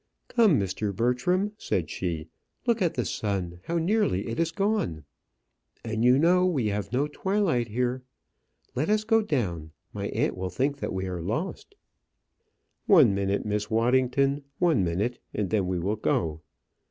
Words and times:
"Come, 0.29 0.59
Mr. 0.59 0.95
Bertram," 0.95 1.51
said 1.59 1.91
she; 1.91 2.27
"look 2.65 2.81
at 2.81 2.95
the 2.95 3.05
sun, 3.05 3.59
how 3.65 3.77
nearly 3.77 4.27
it 4.29 4.39
is 4.39 4.49
gone. 4.51 5.03
And 5.85 6.03
you 6.03 6.17
know 6.17 6.43
we 6.47 6.69
have 6.69 6.91
no 6.91 7.05
twilight 7.05 7.67
here. 7.67 8.01
Let 8.73 8.89
us 8.89 9.03
go 9.03 9.21
down; 9.21 9.73
my 9.93 10.07
aunt 10.07 10.35
will 10.35 10.49
think 10.49 10.79
that 10.79 10.91
we 10.91 11.05
are 11.05 11.21
lost." 11.21 11.75
"One 12.87 13.13
minute, 13.13 13.45
Miss 13.45 13.69
Waddington; 13.69 14.41
one 14.57 14.83
minute, 14.83 15.19
and 15.35 15.51
then 15.51 15.67
we 15.67 15.77
will 15.77 15.97
go. 15.97 16.41